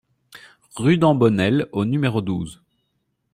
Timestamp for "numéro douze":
1.85-2.59